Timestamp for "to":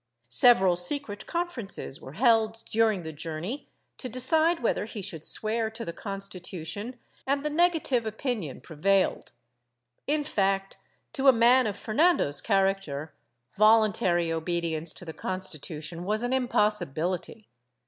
3.99-4.09, 5.69-5.85, 11.13-11.27, 14.93-15.05